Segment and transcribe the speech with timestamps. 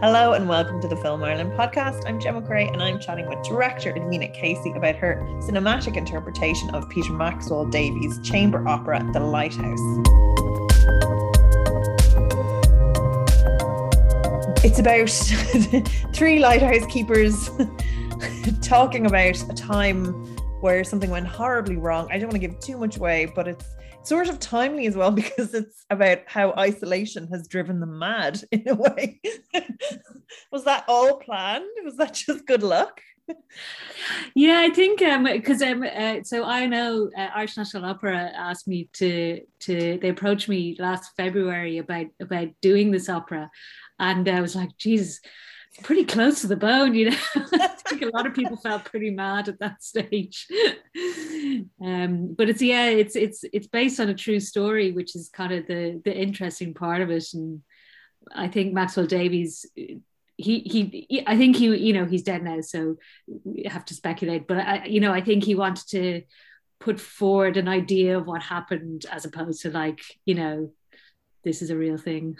[0.00, 2.04] Hello and welcome to the Film Ireland podcast.
[2.06, 6.88] I'm Gemma Creagh and I'm chatting with director Edwina Casey about her cinematic interpretation of
[6.88, 9.80] Peter Maxwell Davies' chamber opera, The Lighthouse.
[14.62, 15.10] It's about
[16.14, 17.50] three lighthouse keepers
[18.62, 20.12] talking about a time
[20.60, 22.06] where something went horribly wrong.
[22.12, 23.64] I don't want to give too much away, but it's
[24.02, 28.68] sort of timely as well because it's about how isolation has driven them mad in
[28.68, 29.20] a way.
[30.52, 31.66] was that all planned?
[31.84, 33.00] Was that just good luck?
[34.34, 38.66] yeah, I think because um, um, uh, so I know uh, Irish National Opera asked
[38.66, 43.50] me to to they approached me last February about about doing this opera,
[43.98, 45.20] and I was like, Jesus,
[45.82, 47.16] pretty close to the bone, you know.
[47.36, 50.46] I think a lot of people felt pretty mad at that stage.
[51.82, 55.52] um, but it's yeah, it's it's it's based on a true story, which is kind
[55.52, 57.24] of the the interesting part of it.
[57.34, 57.62] And
[58.34, 59.66] I think Maxwell Davies
[60.38, 64.46] he, he I think he you know he's dead now so we have to speculate
[64.46, 66.22] but I you know I think he wanted to
[66.78, 70.70] put forward an idea of what happened as opposed to like you know
[71.42, 72.38] this is a real thing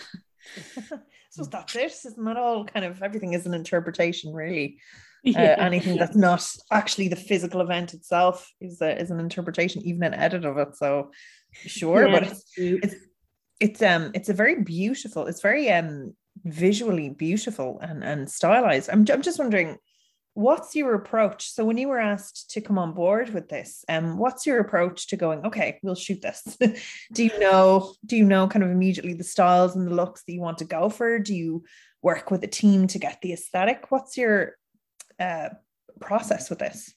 [1.30, 4.78] so that's it isn't that all kind of everything is an interpretation really.
[5.24, 5.56] Yeah.
[5.58, 10.04] uh, anything that's not actually the physical event itself is a, is an interpretation even
[10.04, 11.10] an edit of it so
[11.52, 12.94] sure yeah, but it's, it's
[13.58, 18.90] it's um it's a very beautiful it's very um visually beautiful and and stylized.
[18.90, 19.76] I'm, I'm just wondering
[20.38, 24.16] what's your approach so when you were asked to come on board with this um
[24.18, 26.56] what's your approach to going okay we'll shoot this
[27.12, 30.32] do you know do you know kind of immediately the styles and the looks that
[30.32, 31.64] you want to go for do you
[32.02, 34.52] work with a team to get the aesthetic what's your
[35.18, 35.48] uh
[36.00, 36.94] process with this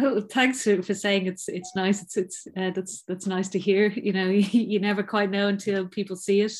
[0.00, 2.02] Oh, thanks for, for saying it's it's nice.
[2.02, 3.88] It's it's uh, that's that's nice to hear.
[3.96, 6.52] You know, you, you never quite know until people see it.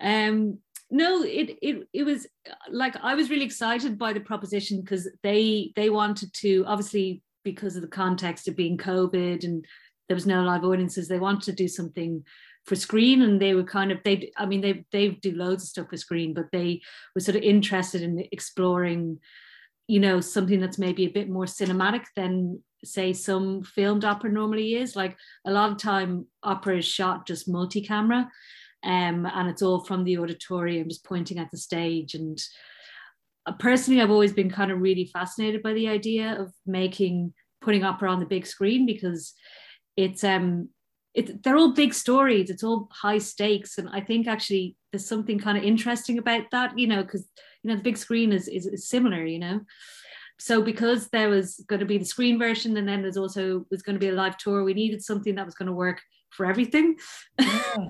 [0.00, 0.58] Um,
[0.92, 2.26] no it it it was
[2.70, 7.74] like i was really excited by the proposition because they they wanted to obviously because
[7.74, 9.64] of the context of being covid and
[10.08, 12.22] there was no live audiences they wanted to do something
[12.66, 15.68] for screen and they were kind of they i mean they they do loads of
[15.70, 16.80] stuff for screen but they
[17.14, 19.18] were sort of interested in exploring
[19.88, 24.74] you know something that's maybe a bit more cinematic than say some filmed opera normally
[24.74, 24.96] is.
[24.96, 25.16] Like
[25.46, 28.28] a lot of time opera is shot just multi-camera
[28.84, 32.14] um, and it's all from the auditorium, just pointing at the stage.
[32.14, 32.42] And
[33.46, 37.84] uh, personally, I've always been kind of really fascinated by the idea of making putting
[37.84, 39.34] opera on the big screen because
[39.96, 40.68] it's um
[41.14, 42.48] it, they're all big stories.
[42.48, 43.78] It's all high stakes.
[43.78, 47.26] And i think actually there's something kind of interesting about that you know because
[47.62, 49.60] you know the big screen is, is, is similar you know?
[50.38, 53.82] So because there was going to be the screen version and then there's also was
[53.82, 56.00] going to be a live tour we needed something that was going to work
[56.32, 56.96] for everything.
[57.38, 57.86] Yeah.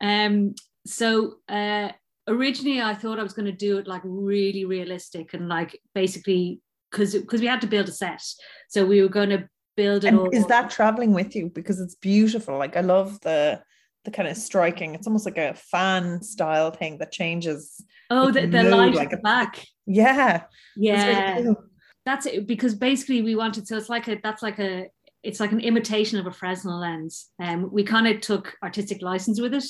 [0.00, 0.54] um,
[0.86, 1.90] so uh,
[2.28, 6.60] originally I thought I was going to do it like really realistic and like basically
[6.90, 8.22] because because we had to build a set,
[8.68, 10.08] so we were going to build it.
[10.08, 10.30] And all.
[10.30, 12.58] Is that traveling with you because it's beautiful?
[12.58, 13.62] Like I love the
[14.04, 14.94] the kind of striking.
[14.94, 17.82] It's almost like a fan style thing that changes.
[18.10, 19.64] Oh, the, the light like at the back.
[19.86, 20.42] Yeah,
[20.76, 21.34] yeah.
[21.34, 21.64] Really cool.
[22.04, 24.88] That's it because basically we wanted so it's like a that's like a
[25.22, 27.28] it's like an imitation of a Fresnel lens.
[27.38, 29.64] Um, we kind of took artistic license with it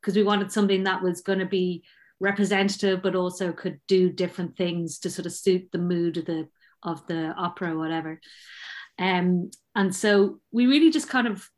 [0.00, 1.84] because we wanted something that was going to be
[2.20, 6.48] representative, but also could do different things to sort of suit the mood of the
[6.82, 8.20] of the opera or whatever.
[8.98, 11.48] Um, and so we really just kind of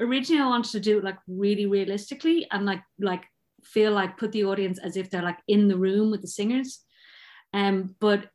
[0.00, 3.24] originally I wanted to do it like really realistically and like like
[3.64, 6.80] feel like put the audience as if they're like in the room with the singers.
[7.52, 8.30] Um, but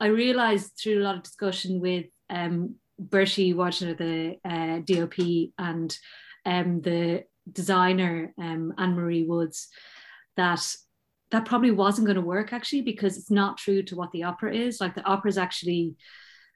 [0.00, 5.96] I realized through a lot of discussion with um, Bertie Wagner, the uh, DOP, and
[6.44, 9.68] um, the designer um, Anne Marie Woods,
[10.36, 10.74] that
[11.32, 14.54] that probably wasn't going to work actually because it's not true to what the opera
[14.54, 14.80] is.
[14.80, 15.96] Like the opera is actually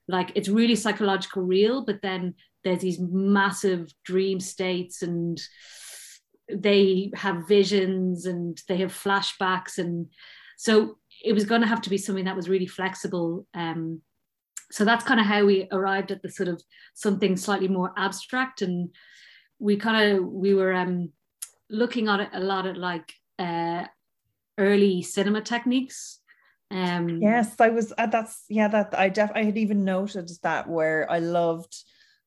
[0.06, 5.40] like it's really psychological real, but then there's these massive dream states and
[6.52, 10.06] they have visions and they have flashbacks and
[10.56, 14.02] so it was going to have to be something that was really flexible um,
[14.70, 16.62] so that's kind of how we arrived at the sort of
[16.94, 18.94] something slightly more abstract and
[19.58, 21.10] we kind of we were um,
[21.68, 23.84] looking at it a lot at like uh,
[24.58, 26.18] early cinema techniques
[26.72, 30.68] um yes i was uh, that's yeah that i def i had even noted that
[30.68, 31.74] where i loved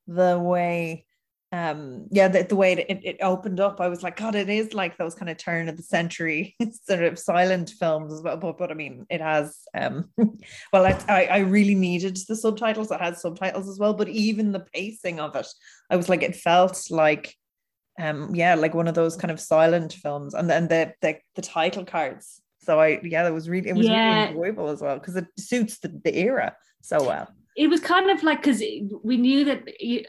[0.08, 1.06] the way
[1.54, 4.74] um yeah the, the way it, it opened up i was like god it is
[4.74, 8.38] like those kind of turn of the century sort of silent films as well.
[8.38, 10.10] But, but i mean it has um
[10.74, 12.92] well I, I, I really needed the subtitles.
[12.92, 15.48] It has subtitles as well but even the pacing of it
[15.90, 17.36] i was like it felt like
[18.00, 20.34] um yeah like one of those kind of silent films.
[20.34, 22.42] And then the the, the title cards.
[22.62, 24.08] So I yeah, that was really it was yeah.
[24.08, 28.10] really enjoyable as well because it suits the, the era so well it was kind
[28.10, 28.64] of like because
[29.04, 29.64] we knew that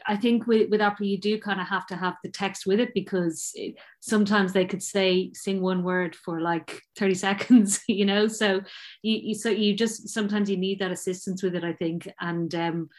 [0.07, 2.79] I think with, with opera you do kind of have to have the text with
[2.79, 8.05] it because it, sometimes they could say sing one word for like 30 seconds you
[8.05, 8.27] know?
[8.27, 8.61] So
[9.03, 12.09] you, you so you just sometimes you need that assistance with it I think.
[12.19, 12.89] And um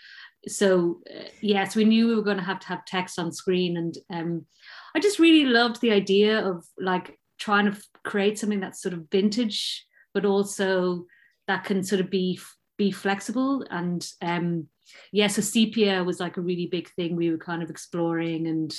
[0.46, 3.76] so uh, yes we knew we were going to have to have text on screen
[3.76, 4.46] and um
[4.94, 9.10] I just really loved the idea of like trying to create something that's sort of
[9.10, 9.84] vintage
[10.14, 11.04] but also
[11.48, 12.38] that can sort of be
[12.76, 13.64] be flexible.
[13.70, 14.68] And um
[15.10, 18.74] yeah so sepia was like a really big thing we were kind of exploring and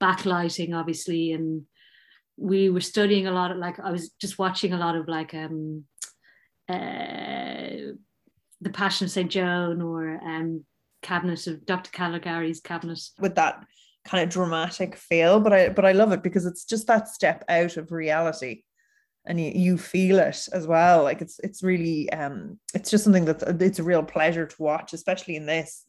[0.00, 1.32] backlighting obviously.
[1.32, 1.66] And
[2.36, 5.32] we were studying a lot of like i was just watching a lot of like
[5.34, 5.84] um
[6.68, 7.92] uh
[8.60, 10.64] the passion of st joan or um
[11.02, 13.00] cabinet of dr caligari's cabinet.
[13.18, 13.64] With that
[14.04, 17.44] kind of dramatic feel but i but i love it because it's just that step
[17.48, 18.62] out of reality
[19.26, 21.02] and you, you feel it as well.
[21.02, 24.92] Like it's it's really um it's just something that it's a real pleasure to watch
[24.92, 25.84] especially in this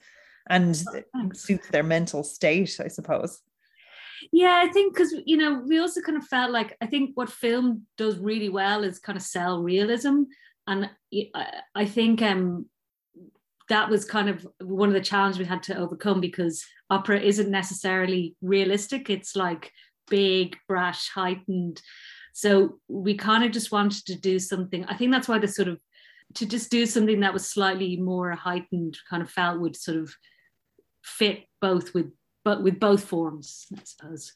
[0.49, 0.81] and
[1.15, 3.41] oh, suits their mental state i suppose.
[4.31, 7.29] Yeah i think because you know we also kind of felt like i think what
[7.29, 10.23] film does really well is kind of sell realism
[10.65, 10.89] and
[11.75, 12.65] i think um
[13.69, 17.51] that was kind of one of the challenges we had to overcome because opera isn't
[17.51, 19.09] necessarily realistic.
[19.09, 19.71] It's like
[20.09, 21.81] big brash heightened
[22.37, 24.85] so we kind of just wanted to do something.
[24.85, 25.79] I think that's why the sort of
[26.35, 30.13] to just do something that was slightly more heightened, kind of felt would sort of
[31.03, 32.11] fit both with
[32.45, 34.33] but with both forms, I suppose.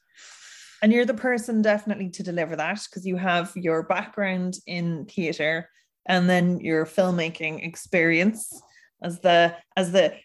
[0.81, 5.69] And you're the person definitely to deliver that because you have your background in theatre
[6.07, 8.63] and then your filmmaking experience
[9.03, 10.15] as the as the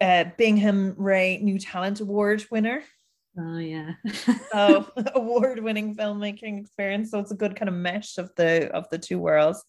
[0.00, 2.82] uh, Bingham Ray New Talent Award winner.
[3.38, 3.92] Oh yeah.
[4.52, 7.10] so award-winning filmmaking experience.
[7.10, 9.62] So it's a good kind of mesh of the of the two worlds.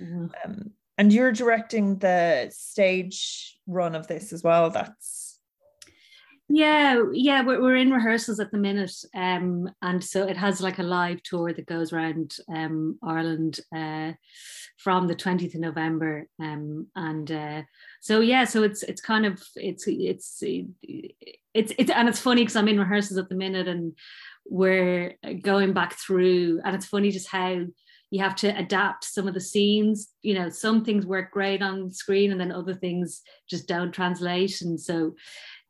[0.00, 0.26] Mm-hmm.
[0.44, 4.70] Um, and you're directing the stage run of this as well.
[4.70, 5.28] That's
[6.50, 10.78] yeah, yeah, we're, we're in rehearsals at the minute, um, and so it has like
[10.78, 14.12] a live tour that goes around um, Ireland uh,
[14.78, 17.62] from the twentieth of November, um, and uh,
[18.00, 22.56] so yeah, so it's it's kind of it's it's it's it's and it's funny because
[22.56, 23.94] I'm in rehearsals at the minute, and
[24.46, 27.64] we're going back through, and it's funny just how
[28.10, 31.90] you have to adapt some of the scenes you know some things work great on
[31.92, 35.12] screen and then other things just don't translate and so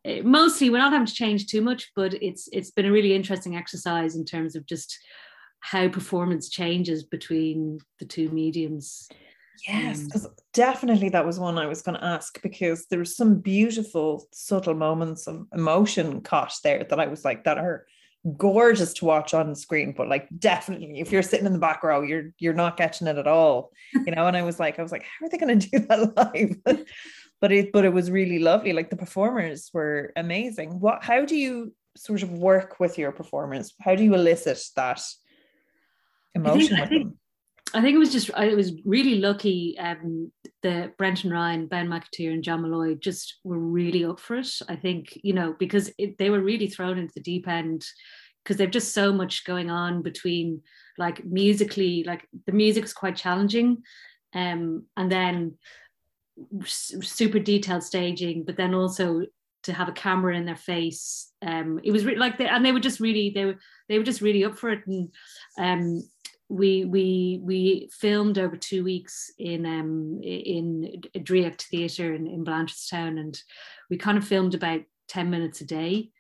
[0.05, 3.15] Eh, mostly we're not having to change too much, but it's it's been a really
[3.15, 4.99] interesting exercise in terms of just
[5.61, 9.09] how performance changes between the two mediums.
[9.67, 13.05] Yes, because um, definitely that was one I was going to ask because there were
[13.05, 17.87] some beautiful, subtle moments of emotion caught there that I was like, that are
[18.37, 22.03] gorgeous to watch on screen, but like definitely if you're sitting in the back row,
[22.03, 23.73] you're you're not catching it at all.
[23.95, 25.79] You know, and I was like, I was like, how are they going to do
[25.87, 26.17] that
[26.67, 26.85] live?
[27.41, 31.37] but it but it was really lovely like the performers were amazing what how do
[31.37, 35.01] you sort of work with your performers how do you elicit that
[36.35, 37.17] emotion I think, with I think,
[37.75, 39.77] I think it was just I was really lucky.
[39.79, 40.33] Um,
[40.63, 44.51] the Brenton Ryan, Ben McAteer, and John Molloy just were really up for it.
[44.69, 47.85] I think you know because it, they were really thrown into the deep end
[48.43, 50.63] because they've just so much going on between
[50.97, 53.83] like musically, like the music is quite challenging,
[54.35, 55.59] um, and then
[56.65, 59.27] super detailed staging, but then also
[59.65, 61.31] to have a camera in their face.
[61.43, 63.57] Um, it was re- like they, and they were just really they were
[63.89, 64.81] they were just really up for it.
[64.87, 65.11] And
[65.59, 66.03] um,
[66.49, 73.19] we we we filmed over two weeks in um in Draíocht Theatre in, in Blanchardstown,
[73.19, 73.41] and
[73.91, 76.11] we kind of filmed about ten minutes a day.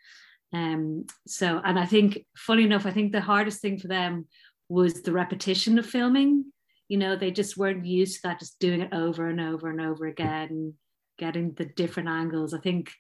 [0.53, 4.27] Um, so and I think funny enough, I think the hardest thing for them
[4.69, 6.45] was the repetition of filming.
[6.89, 9.81] You know they just weren't used to that just doing it over and over and
[9.81, 10.75] over again
[11.19, 12.55] getting the different angles.
[12.55, 12.93] I think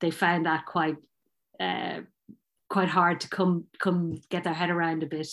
[0.00, 0.96] they found that quite
[1.58, 2.00] uh,
[2.68, 5.28] quite hard to come come get their head around a bit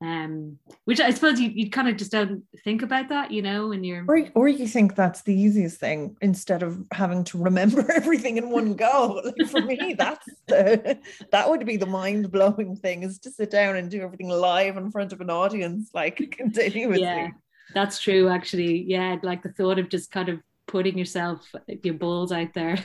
[0.00, 3.68] um, which I suppose you, you kind of just don't think about that, you know,
[3.68, 7.90] when you're or, or you think that's the easiest thing instead of having to remember
[7.96, 9.20] everything in one go.
[9.24, 10.98] Like for me, that's the,
[11.32, 14.76] that would be the mind blowing thing is to sit down and do everything live
[14.76, 17.02] in front of an audience, like continuously.
[17.02, 17.30] Yeah,
[17.74, 18.28] that's true.
[18.28, 20.38] Actually, yeah, like the thought of just kind of
[20.68, 21.52] putting yourself
[21.82, 22.78] your balls out there.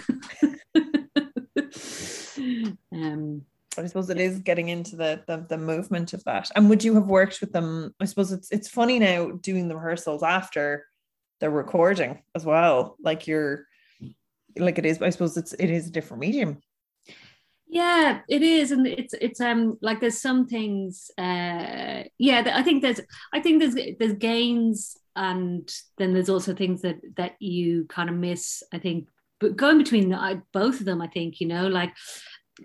[2.92, 3.46] um
[3.78, 6.50] I suppose it is getting into the, the, the movement of that.
[6.56, 7.94] And would you have worked with them?
[8.00, 10.86] I suppose it's it's funny now doing the rehearsals after
[11.40, 12.96] the recording as well.
[13.02, 13.66] Like you're
[14.58, 15.02] like it is.
[15.02, 16.62] I suppose it's it is a different medium.
[17.68, 22.82] yeah it is and it's it's um like there's some things uh yeah i think
[22.84, 23.02] there's
[23.34, 28.16] i think there's there's gains and then there's also things that that you kind of
[28.16, 29.08] miss i think
[29.40, 31.94] but going between the, both of them i think you know like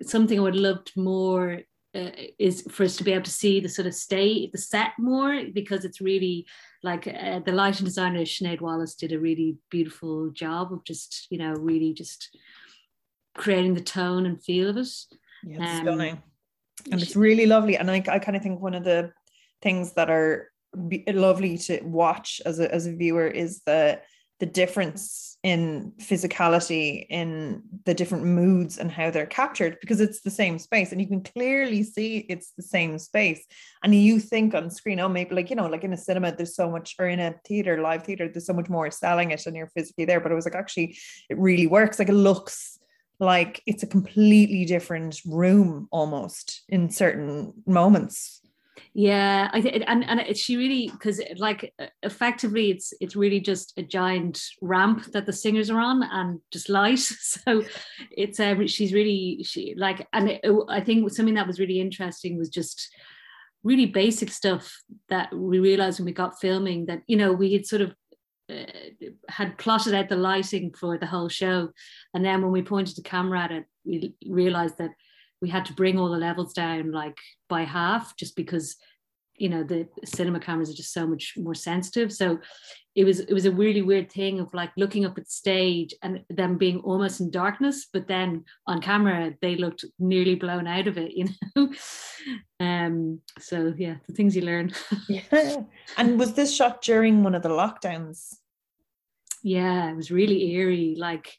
[0.02, 1.60] something i would love more
[1.94, 4.92] uh, is for us to be able to see the sort of stay the set
[4.98, 6.46] more because it's really
[6.82, 11.38] like uh, the lighting designer Sinead Wallace did a really beautiful job of just you
[11.38, 12.28] know really just
[13.38, 14.88] creating the tone and feel of it.
[15.42, 16.22] Yeah, it's um, stunning.
[16.92, 17.76] And it's really lovely.
[17.76, 19.12] And I, I kind of think one of the
[19.62, 20.50] things that are
[20.88, 24.00] be, lovely to watch as a, as a viewer is the
[24.40, 30.30] the difference in physicality in the different moods and how they're captured because it's the
[30.30, 33.44] same space and you can clearly see it's the same space.
[33.82, 36.56] And you think on screen oh maybe like you know like in a cinema there's
[36.56, 39.56] so much or in a theater live theater there's so much more selling it and
[39.56, 40.20] you're physically there.
[40.20, 41.98] But it was like actually it really works.
[41.98, 42.78] Like it looks
[43.20, 48.37] like it's a completely different room almost in certain moments
[48.94, 53.82] yeah i think and and she really because like effectively it's it's really just a
[53.82, 57.62] giant ramp that the singers are on and just light so
[58.10, 62.38] it's um she's really she like and it, i think something that was really interesting
[62.38, 62.88] was just
[63.64, 67.66] really basic stuff that we realized when we got filming that you know we had
[67.66, 67.94] sort of
[68.50, 68.64] uh,
[69.28, 71.68] had plotted out the lighting for the whole show.
[72.14, 74.92] And then when we pointed the camera at it, we realized that
[75.40, 77.18] we had to bring all the levels down like
[77.48, 78.76] by half just because
[79.36, 82.12] you know the cinema cameras are just so much more sensitive.
[82.12, 82.38] So
[82.98, 86.24] it was it was a really weird thing of like looking up at stage and
[86.30, 90.98] them being almost in darkness but then on camera they looked nearly blown out of
[90.98, 91.72] it you know?
[92.58, 94.72] Um so yeah the things you learn.
[95.08, 95.62] Yeah
[95.96, 98.34] and was this shot during one of the lockdowns?
[99.44, 101.36] Yeah it was really eerie like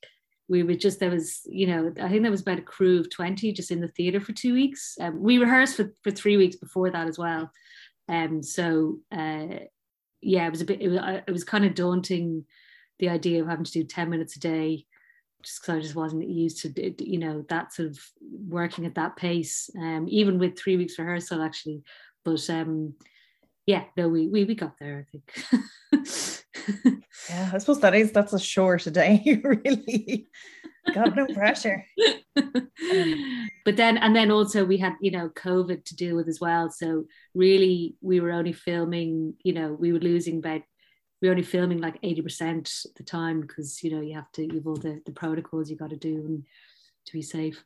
[0.49, 3.09] we were just there was you know i think there was about a crew of
[3.09, 4.97] 20 just in the theater for two weeks.
[4.99, 7.51] Um, we rehearsed for, for three weeks before that as well.
[8.09, 9.59] Um so uh
[10.21, 12.45] yeah it was a bit it was, it was kind of daunting
[12.97, 14.85] the idea of having to do 10 minutes a day
[15.41, 19.15] just because I just wasn't used to you know that sort of working at that
[19.15, 19.69] pace.
[19.79, 21.83] Um even with three weeks rehearsal actually.
[22.25, 22.95] But um
[23.69, 26.35] yeah no we we, we got there I think.
[27.29, 30.27] Yeah I suppose that is that's a short day really.
[30.93, 31.85] Got no pressure.
[33.65, 36.71] But then and then also we had you know covid to deal with as well
[36.71, 40.61] so really we were only filming you know we were losing about
[41.21, 44.41] we were only filming like 80% at the time because you know you have to
[44.51, 46.43] you've all the, the protocols you got to do and
[47.05, 47.63] to be safe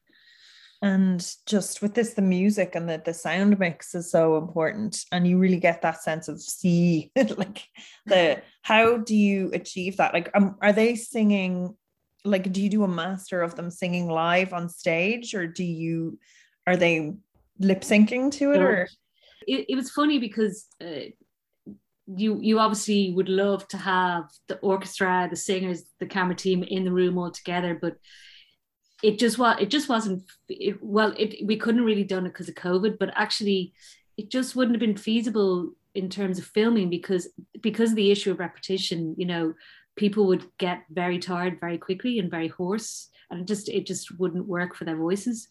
[0.84, 5.06] and just with this the music and the, the sound mix is so important.
[5.14, 7.66] And you really get that sense of see like
[8.06, 10.14] the how do you achieve that?
[10.14, 11.78] Like um, are they singing
[12.26, 16.20] like do you do a master of them singing live on stage or do you
[16.68, 17.14] are they
[17.60, 18.90] lip syncing to it or?
[19.48, 21.12] It, it was funny because uh,
[22.08, 26.84] you you obviously would love to have the orchestra the singers the camera team in
[26.84, 27.96] the room all together but
[29.04, 32.50] it just was it just wasn't it, well it we couldn't really done it because
[32.50, 33.74] of covid but actually
[34.18, 37.28] it just wouldn't have been feasible in terms of filming because
[37.62, 39.54] because of the issue of repetition you know
[39.96, 44.18] people would get very tired very quickly and very hoarse and it just it just
[44.20, 45.48] wouldn't work for their voices.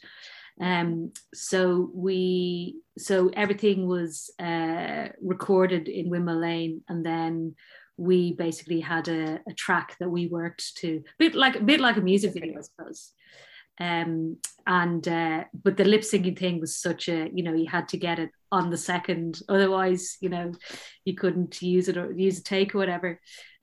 [0.61, 7.55] Um so we so everything was uh recorded in Windmill Lane and then
[7.97, 11.97] we basically had a, a track that we worked to bit like a bit like
[11.97, 13.13] a music video I suppose
[13.81, 17.89] um and uh but the lip syncing thing was such a you know you had
[17.89, 20.53] to get it on the second otherwise you know
[21.07, 23.19] you couldn't use it or use a take or whatever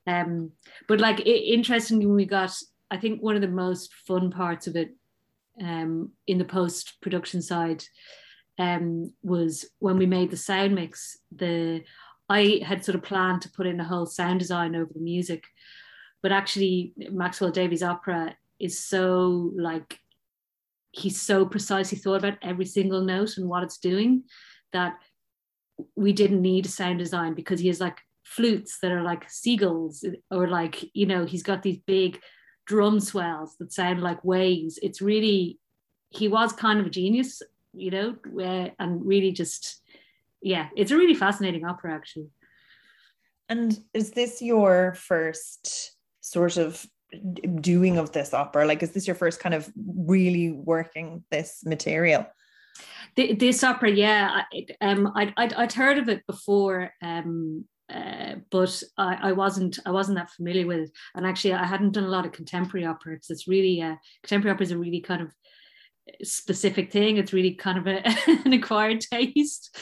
[0.10, 0.52] um,
[0.88, 2.52] but like it, interestingly, we got
[2.92, 4.96] I think one of the most fun parts of it
[5.62, 7.84] um, in the post production side
[8.58, 11.18] um, was when we made the sound mix.
[11.36, 11.84] The
[12.30, 15.44] I had sort of planned to put in a whole sound design over the music,
[16.22, 20.00] but actually Maxwell Davies opera is so like
[20.92, 24.24] he's so precisely thought about every single note and what it's doing
[24.74, 24.96] that
[25.96, 30.48] we didn't need sound design because he has like flutes that are like seagulls or
[30.48, 32.20] like you know he's got these big
[32.66, 34.78] drum swells that sound like waves.
[34.82, 35.60] It's really
[36.10, 37.42] he was kind of a genius
[37.74, 39.79] you know uh, and really just
[40.42, 42.28] yeah it's a really fascinating opera actually.
[43.48, 46.86] And is this your first sort of
[47.62, 48.66] doing of this opera?
[48.66, 49.72] Like is this your first kind of
[50.06, 52.26] really working this material?
[53.16, 58.84] This opera yeah I, um I'd, I'd, I'd heard of it before um uh, but
[58.98, 60.92] I, I, wasn't I wasn't that familiar with it.
[61.16, 64.54] And actually, I hadn't done a lot of contemporary opera because it's really uh, contemporary
[64.54, 65.34] opera is a really kind of
[66.24, 67.18] specific thing.
[67.18, 68.02] It's really kind of a,
[68.46, 69.76] an acquired taste.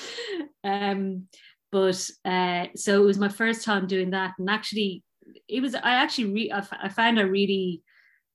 [0.63, 1.27] Um,
[1.71, 5.03] but uh, so it was my first time doing that, and actually,
[5.47, 7.83] it was I actually re- I, f- I found I really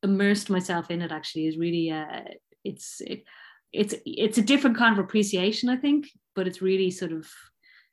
[0.02, 1.12] immersed myself in it.
[1.12, 2.22] Actually, is really uh,
[2.64, 3.24] it's it,
[3.72, 7.26] it's it's a different kind of appreciation, I think, but it's really sort of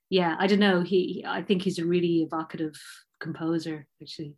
[0.09, 0.35] yeah.
[0.37, 0.81] I don't know.
[0.81, 2.75] He I think he's a really evocative
[3.21, 4.35] composer, actually.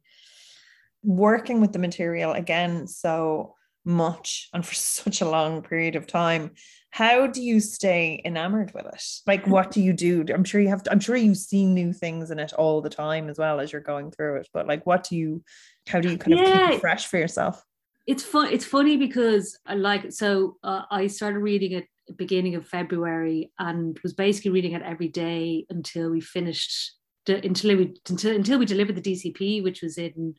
[1.03, 6.52] Working with the material again so much and for such a long period of time
[6.92, 9.04] how do you stay enamored with it?
[9.26, 10.26] Like what do you do?
[10.34, 12.90] I'm sure you have to, i'm sure you see new things in it all the
[12.90, 15.44] time as well as you're going through it but like what do you
[15.88, 17.64] how do you kind of keep it fresh for yourself?
[18.08, 21.86] It's fun it's funny because I like so uh, i started reading it
[22.18, 26.94] beginning of february and was basically reading it every day until we finished
[27.28, 30.36] until we until, until we delivered the dcp which was in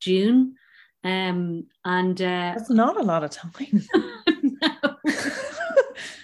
[0.00, 0.54] june
[1.04, 3.82] um and uh that's not a lot of time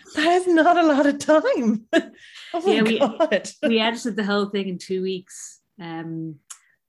[0.19, 1.87] that is not a lot of time.
[2.55, 5.61] Oh yeah, we, we edited the whole thing in two weeks.
[5.79, 6.37] Um,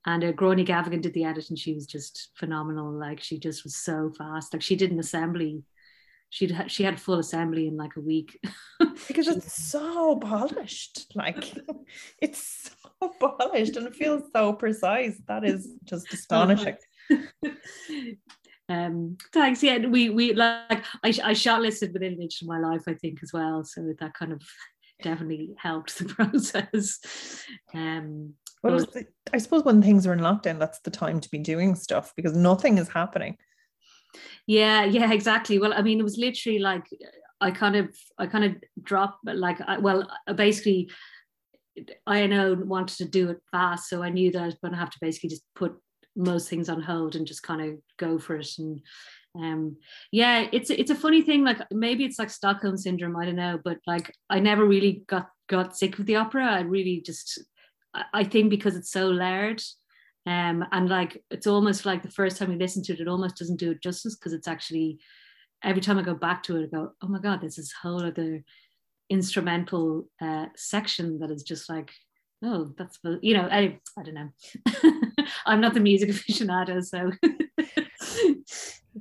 [0.05, 2.93] and uh, Gráinne Gavigan did the edit, and she was just phenomenal.
[2.93, 4.53] Like she just was so fast.
[4.53, 5.63] Like she did an assembly.
[6.29, 8.39] She'd ha- she had a full assembly in like a week
[9.09, 11.11] because it's so polished.
[11.13, 11.53] Like
[12.21, 15.19] it's so polished and it feels so precise.
[15.27, 16.77] That is just astonishing.
[18.69, 19.63] um thanks.
[19.63, 22.93] Yeah we we like I, I shot listed within an inch of my life I
[22.93, 23.63] think as well.
[23.63, 24.41] So that kind of
[25.01, 26.99] definitely helped the process.
[27.73, 28.85] Um well,
[29.31, 32.35] I suppose when things are in lockdown that's the time to be doing stuff because
[32.35, 33.37] nothing is happening.
[34.47, 35.59] Yeah yeah exactly.
[35.59, 36.85] Well I mean it was literally like
[37.41, 40.89] I kind of I kind of dropped like I, well basically
[42.05, 44.79] I know wanted to do it fast so I knew that I was going to
[44.79, 45.75] have to basically just put
[46.19, 48.49] most things on hold and just kind of go for it.
[48.57, 48.81] And
[49.37, 49.77] um
[50.11, 53.59] yeah it's it's a funny thing like maybe it's like stockholm syndrome i don't know
[53.63, 56.45] but like i never really got got sick of the opera.
[56.45, 57.39] I really just
[58.13, 59.61] i think because it's so layered
[60.25, 63.37] um and like it's almost like the first time you listen to it it almost
[63.37, 64.99] doesn't do it justice because it's actually
[65.63, 68.03] every time i go back to it i go oh my god there's this whole
[68.03, 68.43] other
[69.09, 71.91] instrumental uh section that is just like
[72.43, 74.29] oh that's you know I, I don't know.
[75.45, 77.11] I'm not the music aficionado so.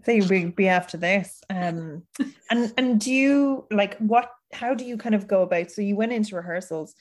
[0.05, 1.43] So you be after this.
[1.51, 2.05] Um
[2.51, 5.97] and and do you like what how do you kind of go about so you
[5.97, 6.95] went into rehearsals.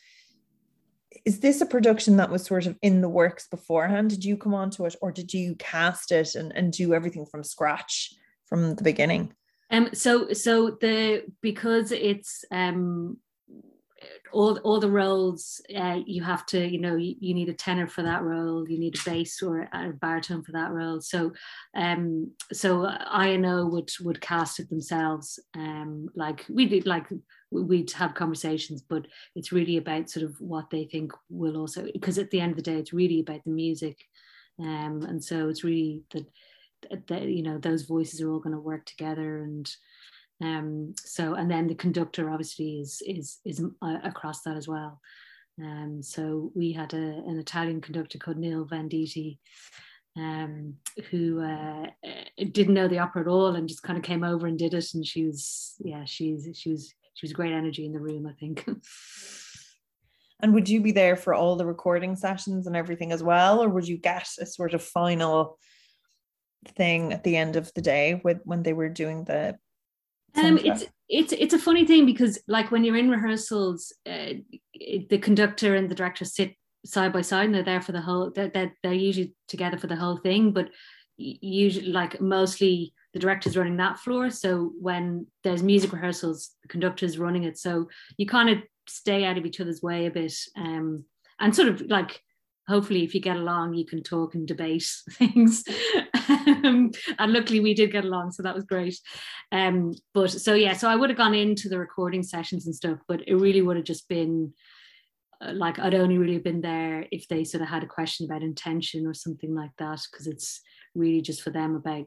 [1.26, 4.10] Is this a production that was sort of in the works beforehand?
[4.10, 7.44] Did you come onto it or did you cast it and, and do everything from
[7.44, 8.14] scratch
[8.46, 9.34] from the beginning?
[9.70, 13.18] Um so so the because it's um
[14.32, 17.88] all all the roles uh, you have to you know you, you, need a tenor
[17.88, 21.02] for that role you need a bass or a baritone for that role.
[21.02, 21.34] So
[21.76, 27.08] um so INO would would cast it themselves um like we did like
[27.50, 32.18] we'd have conversations but it's really about sort of what they think will also because
[32.18, 33.98] at the end of the day it's really about the music.
[34.60, 36.26] Um and so it's really that
[37.08, 39.70] that you know those voices are all going to work together and
[40.42, 45.02] um, so, and then the conductor obviously is is is uh, across that as well.
[45.60, 49.40] Um, so we had a, an Italian conductor called Nil Venditti,
[50.16, 50.76] um,
[51.10, 54.46] who uh, uh, didn't know the opera at all and just kind of came over
[54.46, 54.94] and did it.
[54.94, 58.34] And she was, yeah, she's she was she was great energy in the room, I
[58.34, 58.64] think.
[60.42, 63.70] and would you be there for all the recording sessions and everything as well, or
[63.70, 65.58] would you get a sort of final
[66.76, 69.58] thing at the end of the day with when they were doing the
[70.38, 74.34] um, it's it's it's a funny thing because like when you're in rehearsals, uh,
[75.10, 76.54] the conductor and the director sit
[76.86, 78.32] side by side and they're there for the whole.
[78.34, 80.70] They're, they're, they're usually together for the whole thing, but
[81.18, 84.30] usually like mostly the director's running that floor.
[84.30, 87.58] So when there's music rehearsals, the conductor's running it.
[87.58, 91.04] So you kind of stay out of each other's way a bit, um,
[91.40, 92.22] and sort of like
[92.68, 95.64] hopefully if you get along you can talk and debate things
[96.28, 99.00] and luckily we did get along so that was great
[99.52, 103.00] um, but so yeah so i would have gone into the recording sessions and stuff
[103.08, 104.54] but it really would have just been
[105.42, 108.42] uh, like i'd only really been there if they sort of had a question about
[108.42, 110.62] intention or something like that because it's
[110.96, 112.06] really just for them about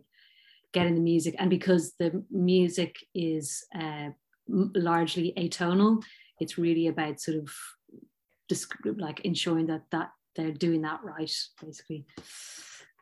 [0.73, 4.09] getting the music and because the music is uh,
[4.49, 6.03] largely atonal
[6.39, 7.53] it's really about sort of
[8.99, 12.07] like ensuring that that they're doing that right, basically.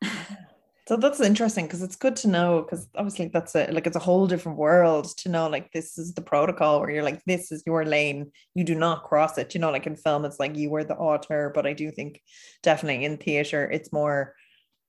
[0.89, 4.01] so that's interesting because it's good to know because obviously that's a like it's a
[4.01, 7.63] whole different world to know like this is the protocol where you're like this is
[7.67, 8.33] your lane.
[8.55, 9.55] You do not cross it.
[9.55, 12.23] You know like in film it's like you were the author but I do think
[12.63, 14.35] definitely in theater it's more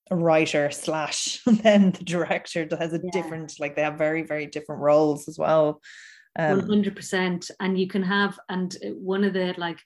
[0.10, 3.12] a writer slash then the director that has a yeah.
[3.12, 5.82] different like they have very very different roles as well.
[6.38, 9.82] Um, 100% and you can have and one of the like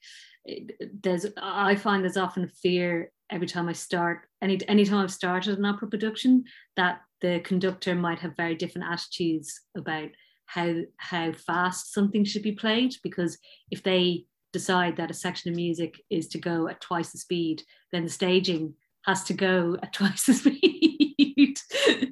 [1.01, 5.65] there's i find there's often fear every time i start any anytime i've started an
[5.65, 6.43] opera production
[6.75, 10.09] that the conductor might have very different attitudes about
[10.45, 13.37] how how fast something should be played because
[13.71, 17.63] if they decide that a section of music is to go at twice the speed
[17.91, 18.73] then the staging
[19.05, 21.59] has to go at twice the speed.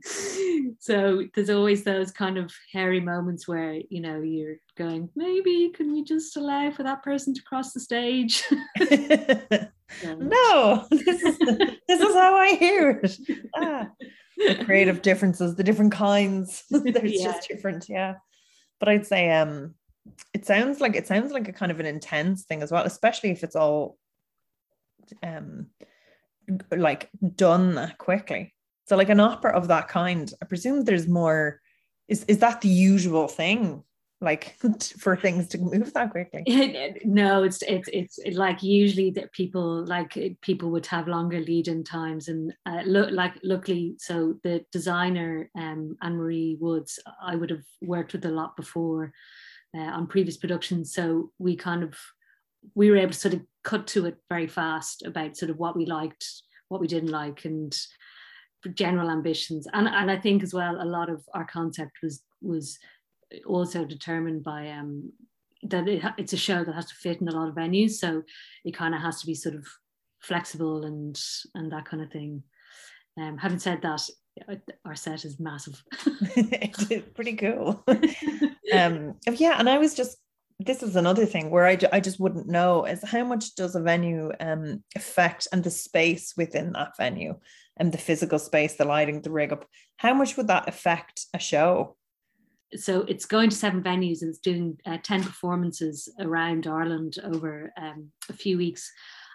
[0.79, 5.91] so there's always those kind of hairy moments where you know you're going, maybe can
[5.91, 8.43] we just allow for that person to cross the stage?
[10.03, 13.17] no, this is this is how I hear it.
[13.55, 13.89] Ah,
[14.37, 16.63] the creative differences, the different kinds.
[16.69, 17.23] There's yeah.
[17.25, 18.15] just different, yeah.
[18.79, 19.75] But I'd say um
[20.33, 23.31] it sounds like it sounds like a kind of an intense thing as well, especially
[23.31, 23.97] if it's all
[25.23, 25.67] um
[26.75, 28.53] like done that quickly.
[28.85, 31.61] So like an opera of that kind, I presume there's more.
[32.07, 33.83] Is is that the usual thing?
[34.21, 34.55] Like
[34.99, 36.43] for things to move that quickly?
[37.05, 42.27] no, it's it's it's like usually that people like people would have longer lead-in times,
[42.27, 47.65] and uh, look like luckily, so the designer um, Anne Marie Woods, I would have
[47.81, 49.11] worked with a lot before
[49.75, 51.95] uh, on previous productions, so we kind of
[52.75, 55.75] we were able to sort of cut to it very fast about sort of what
[55.75, 56.25] we liked,
[56.69, 57.75] what we didn't like, and
[58.75, 59.67] general ambitions.
[59.73, 62.77] And and I think as well a lot of our concept was was
[63.45, 65.11] also determined by um
[65.63, 68.23] that it, it's a show that has to fit in a lot of venues, so
[68.65, 69.65] it kind of has to be sort of
[70.19, 71.19] flexible and
[71.55, 72.43] and that kind of thing.
[73.19, 74.01] Um, having said that,
[74.85, 75.83] our set is massive.
[76.35, 77.83] it's pretty cool.
[78.73, 80.17] um, yeah, and I was just
[80.65, 83.81] this is another thing where I, I just wouldn't know is how much does a
[83.81, 87.35] venue um, affect and the space within that venue
[87.77, 89.65] and the physical space, the lighting, the rig up,
[89.97, 91.95] how much would that affect a show?
[92.75, 97.71] So it's going to seven venues and it's doing uh, 10 performances around Ireland over
[97.77, 98.89] um, a few weeks.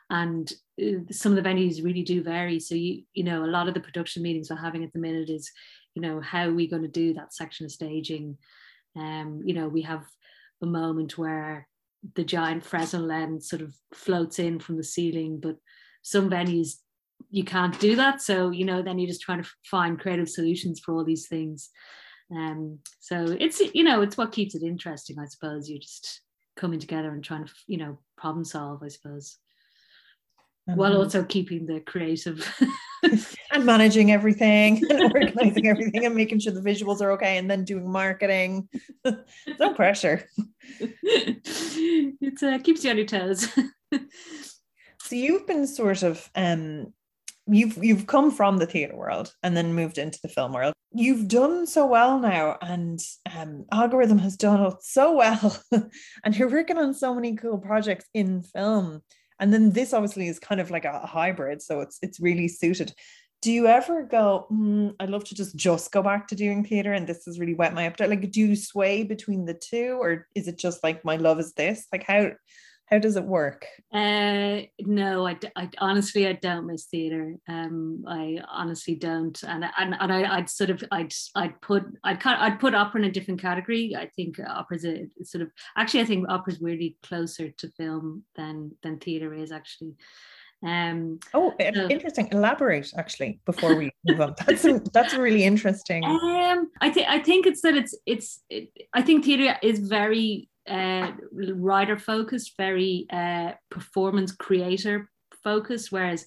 [0.09, 2.61] And uh, some of the venues really do vary.
[2.61, 5.29] So, you, you know, a lot of the production meetings we're having at the minute
[5.29, 5.51] is,
[5.95, 8.39] you know, how are we going to do that section of staging?
[8.97, 10.05] Um, you know, we have
[10.63, 11.69] a moment where
[12.15, 15.57] the giant Fresnel lens sort of floats in from the ceiling, but
[16.03, 16.77] some venues
[17.31, 18.23] you can't do that.
[18.23, 21.71] So, you know, then you're just trying to find creative solutions for all these things.
[22.31, 25.69] Um, so it's, you know, it's what keeps it interesting, I suppose.
[25.69, 26.23] You're just
[26.57, 29.39] coming together and trying to, you know, problem solve, I suppose.
[30.65, 32.45] While also keeping the creative
[33.53, 37.65] and managing everything and organizing everything and making sure the visuals are okay and then
[37.65, 38.69] doing marketing.
[39.05, 40.29] no pressure.
[40.81, 43.49] It uh, keeps you on your toes.
[43.93, 46.93] so you've been sort of um
[47.47, 50.75] you've you've come from the theatre world and then moved into the film world.
[50.97, 53.01] You've done so well now, and
[53.37, 55.63] um, algorithm has done it so well,
[56.25, 59.03] and you're working on so many cool projects in film
[59.39, 62.93] and then this obviously is kind of like a, hybrid so it's it's really suited.
[63.43, 66.93] Do you ever go mm, i'd love to just just go back to doing theater
[66.93, 70.27] and this has really whet my appetite like do you sway between the two or
[70.35, 72.31] is it just like my love is this like how
[72.87, 73.67] how does it work?
[73.93, 77.35] Uh no I, I honestly i don't miss theater.
[77.49, 79.41] Um i honestly don't.
[79.43, 83.09] And and, and I, i'd sort of i'd i'd put i'd i'd put opera in
[83.09, 83.97] a different category.
[83.97, 88.73] I think opera's a sort of actually i think opera's really closer to film than
[88.83, 89.95] than theater is actually.
[90.65, 92.29] Um oh so, interesting.
[92.33, 94.35] Elaborate actually before we move on.
[94.47, 98.71] That's a, that's really interesting um i think i think it's that it's it's it,
[98.95, 105.11] i think theater is very uh, writer focused, very uh, performance creator
[105.43, 106.27] focused, whereas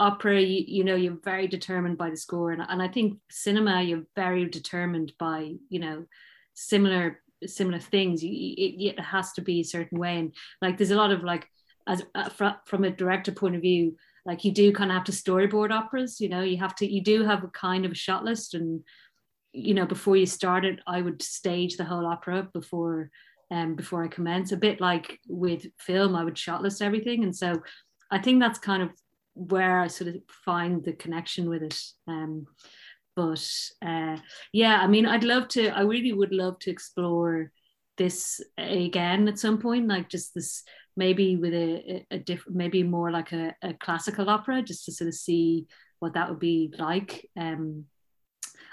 [0.00, 3.82] opera, you, you, know, you're very determined by the score, and, and I think cinema,
[3.82, 6.06] you're very determined by you know
[6.54, 8.22] similar similar things.
[8.22, 11.22] You, it, it has to be a certain way, and like there's a lot of
[11.22, 11.48] like
[11.86, 15.04] as uh, fr- from a director point of view, like you do kind of have
[15.04, 16.20] to storyboard operas.
[16.20, 18.82] You know, you have to you do have a kind of a shot list and
[19.54, 23.08] you know before you start it i would stage the whole opera before
[23.54, 24.52] um, before I commence.
[24.52, 27.62] A bit like with film, I would shotlist everything, and so
[28.10, 28.90] I think that's kind of
[29.34, 31.80] where I sort of find the connection with it.
[32.06, 32.46] Um,
[33.16, 33.46] but
[33.80, 34.16] uh,
[34.52, 35.68] yeah, I mean, I'd love to.
[35.68, 37.52] I really would love to explore
[37.96, 40.64] this again at some point, like just this
[40.96, 44.92] maybe with a, a, a different, maybe more like a, a classical opera, just to
[44.92, 45.66] sort of see
[46.00, 47.28] what that would be like.
[47.36, 47.86] Um,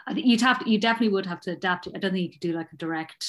[0.08, 1.94] I think you'd have to, you definitely would have to adapt it.
[1.96, 3.26] I don't think you could do like a direct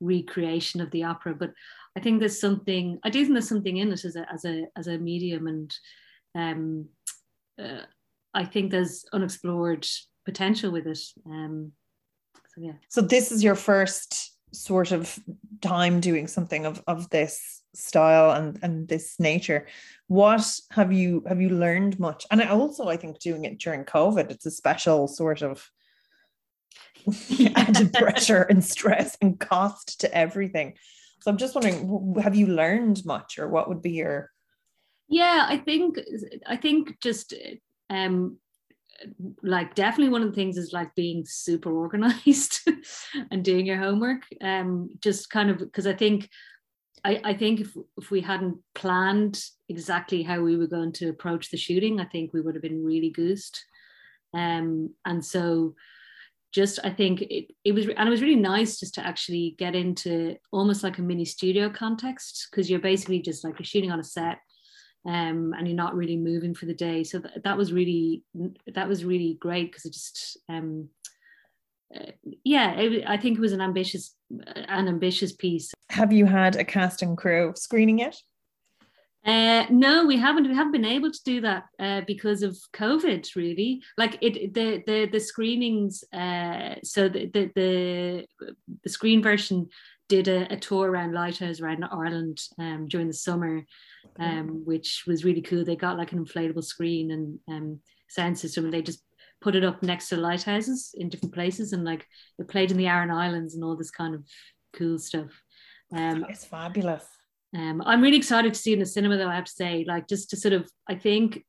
[0.00, 1.52] recreation of the opera but
[1.96, 4.66] i think there's something i do think there's something in it as a as a
[4.76, 5.74] as a medium and
[6.34, 6.88] um
[7.58, 7.82] uh,
[8.34, 9.86] I think there's unexplored
[10.24, 10.98] potential with it.
[11.26, 11.72] Um,
[12.54, 12.72] so yeah.
[12.88, 15.18] So this is your first sort of
[15.60, 19.66] time doing something of of this style and and this nature
[20.06, 24.30] what have you have you learned much and also i think doing it during covid
[24.30, 25.68] it's a special sort of
[27.54, 30.74] added pressure and stress and cost to everything.
[31.24, 34.30] So i'm just wondering have you learned much or what would be your
[35.08, 35.98] yeah i think
[36.46, 37.32] i think just
[37.88, 38.36] um
[39.42, 42.60] like definitely one of the things is like being super organized
[43.30, 46.28] and doing your homework um just kind of because i think
[47.06, 51.50] I, I think if, if we hadn't planned exactly how we were going to approach
[51.50, 53.64] the shooting i think we would have been really goosed.
[54.34, 55.74] Um and so
[56.54, 59.74] just I think it, it was and it was really nice just to actually get
[59.74, 63.98] into almost like a mini studio context because you're basically just like you're shooting on
[63.98, 64.38] a set
[65.04, 67.02] um, and you're not really moving for the day.
[67.02, 68.22] So th- that was really
[68.72, 70.88] that was really great because it just um,
[71.94, 72.12] uh,
[72.44, 75.72] yeah, it, I think it was an ambitious an ambitious piece.
[75.90, 78.16] Have you had a cast and crew screening yet?
[79.24, 80.46] Uh, no, we haven't.
[80.46, 83.34] We haven't been able to do that uh, because of COVID.
[83.34, 86.04] Really, like it, the the the screenings.
[86.12, 88.26] Uh, so the, the the
[88.82, 89.68] the screen version
[90.10, 93.62] did a, a tour around Lighthouse around Ireland um, during the summer,
[94.18, 95.64] um, which was really cool.
[95.64, 99.02] They got like an inflatable screen and um, sound system, and they just
[99.40, 102.06] put it up next to lighthouses in different places, and like
[102.38, 104.22] it played in the Aran Islands and all this kind of
[104.76, 105.30] cool stuff.
[105.96, 107.06] Um, it's fabulous.
[107.54, 109.28] Um, I'm really excited to see in the cinema, though.
[109.28, 111.44] I have to say, like, just to sort of, I think,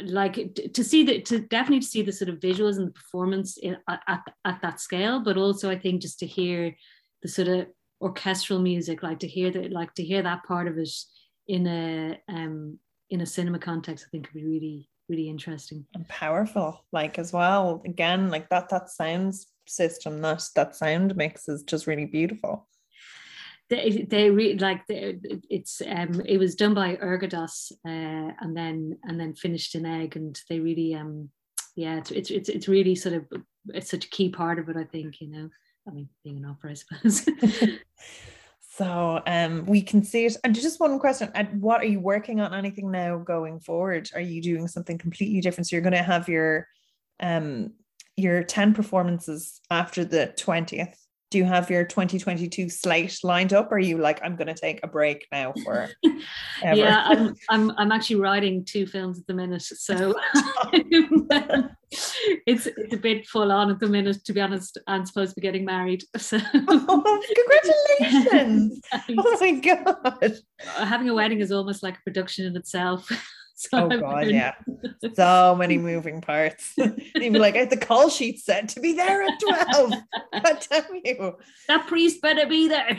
[0.00, 3.56] like to see that, to definitely to see the sort of visuals and the performance
[3.56, 6.74] in, at at that scale, but also I think just to hear
[7.22, 7.66] the sort of
[8.00, 10.90] orchestral music, like to hear that, like to hear that part of it
[11.46, 12.78] in a um
[13.10, 16.84] in a cinema context, I think could be really really interesting and powerful.
[16.92, 21.86] Like as well, again, like that that sounds system that that sound mix is just
[21.86, 22.68] really beautiful.
[23.74, 29.18] They they really like it's um it was done by Ergodos uh, and then and
[29.18, 31.30] then finished in egg and they really um
[31.74, 33.26] yeah it's it's it's, it's really sort of
[33.68, 35.48] it's such a key part of it I think you know
[35.88, 37.28] I mean being an opera I suppose.
[38.76, 40.36] So um, we can see it.
[40.42, 42.52] And just one question: What are you working on?
[42.52, 44.10] Anything now going forward?
[44.16, 45.68] Are you doing something completely different?
[45.68, 46.66] So you're going to have your
[47.20, 47.74] um,
[48.16, 51.03] your ten performances after the twentieth
[51.34, 53.72] do you have your 2022 slate lined up?
[53.72, 55.90] Or are you like i'm going to take a break now for
[56.62, 56.84] everything?
[56.86, 60.14] yeah I'm, I'm i'm actually writing two films at the minute so
[62.46, 65.40] it's it's a bit full on at the minute to be honest i'm supposed to
[65.40, 66.38] be getting married so.
[66.54, 67.22] Oh,
[67.98, 68.80] congratulations
[69.18, 70.38] oh my god.
[70.58, 73.10] Having a wedding is almost like a production in itself
[73.70, 74.54] So oh god, yeah.
[75.14, 76.74] So many moving parts.
[77.16, 79.92] Even like the call sheet said to be there at 12.
[80.32, 81.36] I tell you.
[81.68, 82.98] That priest better be there.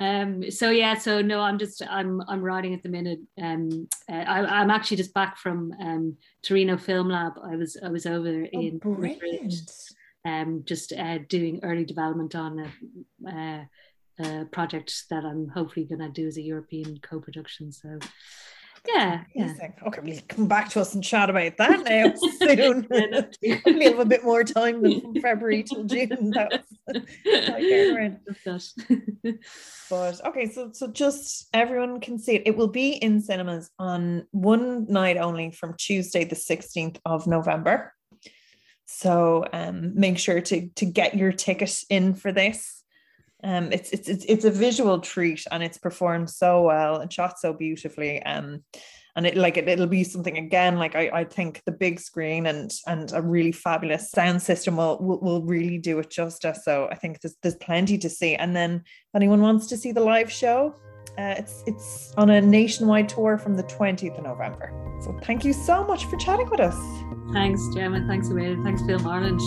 [0.00, 3.20] um so yeah, so no, I'm just I'm I'm writing at the minute.
[3.40, 7.34] Um uh, I, I'm actually just back from um Torino Film Lab.
[7.44, 9.52] I was I was over oh, in Madrid,
[10.24, 13.64] um just uh, doing early development on a uh,
[14.22, 17.72] uh, project that I'm hopefully going to do as a European co-production.
[17.72, 17.98] So
[18.88, 19.52] yeah, yeah.
[19.86, 22.86] Okay, we'll come back to us and chat about that now soon.
[23.42, 26.30] we have a bit more time than from February till June.
[26.30, 26.64] That
[28.46, 28.74] was
[29.90, 32.42] but okay, so so just everyone can see it.
[32.46, 37.92] It will be in cinemas on one night only from Tuesday, the 16th of November.
[38.86, 42.84] So um, make sure to to get your ticket in for this.
[43.46, 47.38] Um, it's it's it's it's a visual treat and it's performed so well and shot
[47.38, 48.20] so beautifully.
[48.24, 48.64] Um,
[49.14, 52.46] and it like it, it'll be something again like I, I think the big screen
[52.46, 56.64] and and a really fabulous sound system will, will will really do it justice.
[56.64, 58.34] So i think there's, there's plenty to see.
[58.34, 60.74] And then if anyone wants to see the live show
[61.16, 64.72] uh, it's it's on a nationwide tour from the 20th of november.
[65.04, 66.76] So thank you so much for chatting with us.
[67.32, 68.04] Thanks gemma.
[68.08, 68.62] Thanks Amanda.
[68.64, 69.40] thanks film ireland